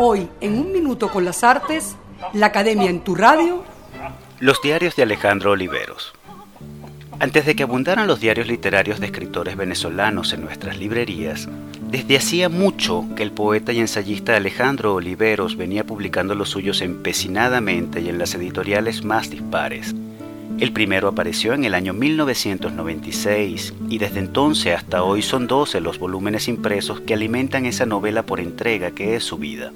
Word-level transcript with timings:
Hoy, 0.00 0.28
en 0.40 0.56
un 0.56 0.70
minuto 0.70 1.08
con 1.08 1.24
las 1.24 1.42
artes, 1.42 1.96
la 2.32 2.46
Academia 2.46 2.88
en 2.88 3.00
tu 3.00 3.16
radio. 3.16 3.64
Los 4.38 4.62
diarios 4.62 4.94
de 4.94 5.02
Alejandro 5.02 5.50
Oliveros. 5.50 6.12
Antes 7.18 7.44
de 7.44 7.56
que 7.56 7.64
abundaran 7.64 8.06
los 8.06 8.20
diarios 8.20 8.46
literarios 8.46 9.00
de 9.00 9.06
escritores 9.06 9.56
venezolanos 9.56 10.32
en 10.32 10.42
nuestras 10.42 10.78
librerías, 10.78 11.48
desde 11.90 12.16
hacía 12.16 12.48
mucho 12.48 13.06
que 13.16 13.24
el 13.24 13.32
poeta 13.32 13.72
y 13.72 13.80
ensayista 13.80 14.36
Alejandro 14.36 14.94
Oliveros 14.94 15.56
venía 15.56 15.82
publicando 15.82 16.36
los 16.36 16.50
suyos 16.50 16.80
empecinadamente 16.80 18.00
y 18.00 18.08
en 18.08 18.18
las 18.18 18.36
editoriales 18.36 19.02
más 19.02 19.30
dispares. 19.30 19.96
El 20.60 20.72
primero 20.72 21.08
apareció 21.08 21.54
en 21.54 21.64
el 21.64 21.74
año 21.74 21.92
1996 21.92 23.74
y 23.88 23.98
desde 23.98 24.20
entonces 24.20 24.76
hasta 24.76 25.02
hoy 25.02 25.22
son 25.22 25.48
12 25.48 25.80
los 25.80 25.98
volúmenes 25.98 26.46
impresos 26.46 27.00
que 27.00 27.14
alimentan 27.14 27.66
esa 27.66 27.84
novela 27.84 28.22
por 28.22 28.38
entrega 28.38 28.92
que 28.92 29.16
es 29.16 29.24
su 29.24 29.38
vida. 29.38 29.72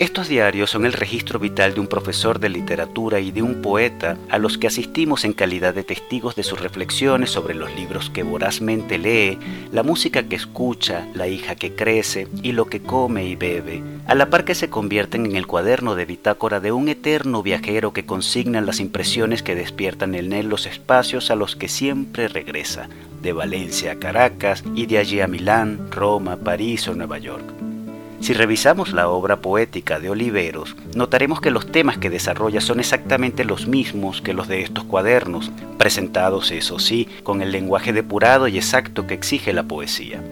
Estos 0.00 0.28
diarios 0.28 0.70
son 0.70 0.86
el 0.86 0.94
registro 0.94 1.38
vital 1.38 1.74
de 1.74 1.80
un 1.80 1.86
profesor 1.86 2.40
de 2.40 2.48
literatura 2.48 3.20
y 3.20 3.32
de 3.32 3.42
un 3.42 3.60
poeta 3.60 4.16
a 4.30 4.38
los 4.38 4.56
que 4.56 4.66
asistimos 4.66 5.26
en 5.26 5.34
calidad 5.34 5.74
de 5.74 5.84
testigos 5.84 6.34
de 6.36 6.42
sus 6.42 6.58
reflexiones 6.58 7.28
sobre 7.28 7.52
los 7.52 7.70
libros 7.76 8.08
que 8.08 8.22
vorazmente 8.22 8.96
lee, 8.96 9.38
la 9.70 9.82
música 9.82 10.22
que 10.22 10.36
escucha, 10.36 11.06
la 11.12 11.28
hija 11.28 11.54
que 11.54 11.74
crece 11.74 12.28
y 12.42 12.52
lo 12.52 12.64
que 12.64 12.80
come 12.80 13.26
y 13.26 13.36
bebe, 13.36 13.82
a 14.06 14.14
la 14.14 14.30
par 14.30 14.46
que 14.46 14.54
se 14.54 14.70
convierten 14.70 15.26
en 15.26 15.36
el 15.36 15.46
cuaderno 15.46 15.94
de 15.94 16.06
bitácora 16.06 16.60
de 16.60 16.72
un 16.72 16.88
eterno 16.88 17.42
viajero 17.42 17.92
que 17.92 18.06
consigna 18.06 18.62
las 18.62 18.80
impresiones 18.80 19.42
que 19.42 19.54
despiertan 19.54 20.14
en 20.14 20.32
él 20.32 20.48
los 20.48 20.64
espacios 20.64 21.30
a 21.30 21.34
los 21.34 21.56
que 21.56 21.68
siempre 21.68 22.26
regresa, 22.28 22.88
de 23.20 23.34
Valencia 23.34 23.92
a 23.92 23.96
Caracas 23.96 24.64
y 24.74 24.86
de 24.86 24.96
allí 24.96 25.20
a 25.20 25.26
Milán, 25.26 25.90
Roma, 25.90 26.38
París 26.38 26.88
o 26.88 26.94
Nueva 26.94 27.18
York. 27.18 27.59
Si 28.20 28.34
revisamos 28.34 28.92
la 28.92 29.08
obra 29.08 29.36
poética 29.36 29.98
de 29.98 30.10
Oliveros, 30.10 30.76
notaremos 30.94 31.40
que 31.40 31.50
los 31.50 31.72
temas 31.72 31.96
que 31.96 32.10
desarrolla 32.10 32.60
son 32.60 32.78
exactamente 32.78 33.44
los 33.44 33.66
mismos 33.66 34.20
que 34.20 34.34
los 34.34 34.46
de 34.46 34.60
estos 34.60 34.84
cuadernos, 34.84 35.50
presentados, 35.78 36.50
eso 36.50 36.78
sí, 36.78 37.08
con 37.22 37.40
el 37.40 37.50
lenguaje 37.50 37.94
depurado 37.94 38.46
y 38.46 38.58
exacto 38.58 39.06
que 39.06 39.14
exige 39.14 39.54
la 39.54 39.62
poesía. 39.62 40.22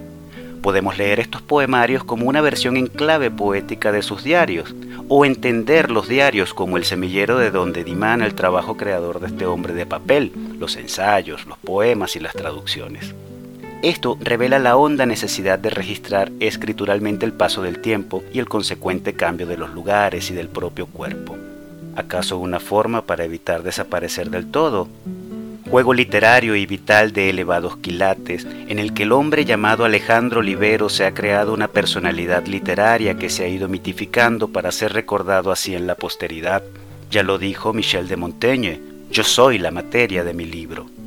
Podemos 0.60 0.98
leer 0.98 1.18
estos 1.18 1.40
poemarios 1.40 2.04
como 2.04 2.26
una 2.26 2.42
versión 2.42 2.76
en 2.76 2.88
clave 2.88 3.30
poética 3.30 3.90
de 3.90 4.02
sus 4.02 4.22
diarios, 4.22 4.74
o 5.08 5.24
entender 5.24 5.90
los 5.90 6.08
diarios 6.08 6.52
como 6.52 6.76
el 6.76 6.84
semillero 6.84 7.38
de 7.38 7.50
donde 7.50 7.84
dimana 7.84 8.26
el 8.26 8.34
trabajo 8.34 8.76
creador 8.76 9.18
de 9.20 9.28
este 9.28 9.46
hombre 9.46 9.72
de 9.72 9.86
papel, 9.86 10.32
los 10.58 10.76
ensayos, 10.76 11.46
los 11.46 11.56
poemas 11.56 12.16
y 12.16 12.20
las 12.20 12.34
traducciones. 12.34 13.14
Esto 13.82 14.18
revela 14.20 14.58
la 14.58 14.76
honda 14.76 15.06
necesidad 15.06 15.56
de 15.56 15.70
registrar 15.70 16.32
escrituralmente 16.40 17.24
el 17.24 17.32
paso 17.32 17.62
del 17.62 17.78
tiempo 17.78 18.24
y 18.32 18.40
el 18.40 18.48
consecuente 18.48 19.12
cambio 19.12 19.46
de 19.46 19.56
los 19.56 19.72
lugares 19.72 20.32
y 20.32 20.34
del 20.34 20.48
propio 20.48 20.86
cuerpo. 20.86 21.36
¿Acaso 21.94 22.38
una 22.38 22.58
forma 22.58 23.02
para 23.02 23.24
evitar 23.24 23.62
desaparecer 23.62 24.30
del 24.30 24.50
todo? 24.50 24.88
Juego 25.70 25.94
literario 25.94 26.56
y 26.56 26.66
vital 26.66 27.12
de 27.12 27.30
elevados 27.30 27.76
quilates, 27.76 28.48
en 28.66 28.80
el 28.80 28.94
que 28.94 29.04
el 29.04 29.12
hombre 29.12 29.44
llamado 29.44 29.84
Alejandro 29.84 30.40
Olivero 30.40 30.88
se 30.88 31.04
ha 31.04 31.14
creado 31.14 31.54
una 31.54 31.68
personalidad 31.68 32.46
literaria 32.46 33.14
que 33.14 33.30
se 33.30 33.44
ha 33.44 33.48
ido 33.48 33.68
mitificando 33.68 34.48
para 34.48 34.72
ser 34.72 34.92
recordado 34.92 35.52
así 35.52 35.76
en 35.76 35.86
la 35.86 35.94
posteridad. 35.94 36.64
Ya 37.12 37.22
lo 37.22 37.38
dijo 37.38 37.72
Michel 37.72 38.08
de 38.08 38.16
Montaigne, 38.16 38.80
yo 39.12 39.22
soy 39.22 39.58
la 39.58 39.70
materia 39.70 40.24
de 40.24 40.34
mi 40.34 40.46
libro. 40.46 40.97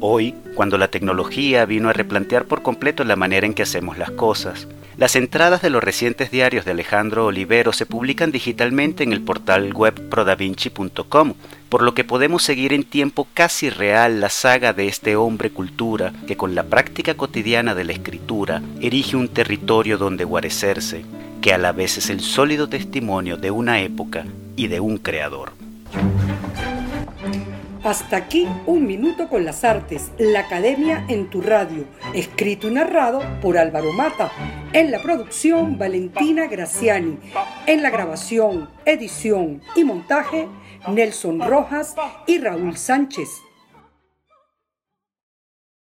Hoy, 0.00 0.34
cuando 0.54 0.76
la 0.76 0.88
tecnología 0.88 1.64
vino 1.64 1.88
a 1.88 1.94
replantear 1.94 2.44
por 2.44 2.62
completo 2.62 3.02
la 3.04 3.16
manera 3.16 3.46
en 3.46 3.54
que 3.54 3.62
hacemos 3.62 3.96
las 3.96 4.10
cosas, 4.10 4.68
las 4.98 5.16
entradas 5.16 5.62
de 5.62 5.70
los 5.70 5.82
recientes 5.82 6.30
diarios 6.30 6.66
de 6.66 6.72
Alejandro 6.72 7.26
Olivero 7.26 7.72
se 7.72 7.86
publican 7.86 8.30
digitalmente 8.30 9.04
en 9.04 9.12
el 9.12 9.22
portal 9.22 9.72
web 9.72 9.94
prodavinci.com, 10.10 11.34
por 11.70 11.82
lo 11.82 11.94
que 11.94 12.04
podemos 12.04 12.42
seguir 12.42 12.74
en 12.74 12.84
tiempo 12.84 13.26
casi 13.32 13.70
real 13.70 14.20
la 14.20 14.28
saga 14.28 14.74
de 14.74 14.86
este 14.86 15.16
hombre 15.16 15.50
cultura 15.50 16.12
que 16.26 16.36
con 16.36 16.54
la 16.54 16.64
práctica 16.64 17.14
cotidiana 17.14 17.74
de 17.74 17.84
la 17.84 17.92
escritura 17.92 18.62
erige 18.80 19.16
un 19.16 19.28
territorio 19.28 19.96
donde 19.96 20.24
guarecerse, 20.24 21.04
que 21.40 21.54
a 21.54 21.58
la 21.58 21.72
vez 21.72 21.96
es 21.96 22.10
el 22.10 22.20
sólido 22.20 22.68
testimonio 22.68 23.38
de 23.38 23.50
una 23.50 23.80
época 23.80 24.26
y 24.56 24.68
de 24.68 24.80
un 24.80 24.98
creador. 24.98 25.65
Hasta 27.86 28.16
aquí 28.16 28.48
un 28.66 28.84
minuto 28.84 29.28
con 29.28 29.44
las 29.44 29.62
artes, 29.62 30.10
la 30.18 30.40
academia 30.40 31.04
en 31.06 31.30
tu 31.30 31.40
radio, 31.40 31.84
escrito 32.14 32.66
y 32.66 32.72
narrado 32.72 33.22
por 33.40 33.56
Álvaro 33.56 33.92
Mata, 33.92 34.32
en 34.72 34.90
la 34.90 35.00
producción 35.00 35.78
Valentina 35.78 36.48
Graciani, 36.48 37.16
en 37.64 37.82
la 37.84 37.90
grabación, 37.90 38.68
edición 38.84 39.62
y 39.76 39.84
montaje 39.84 40.48
Nelson 40.88 41.40
Rojas 41.40 41.94
y 42.26 42.38
Raúl 42.38 42.76
Sánchez. 42.76 43.45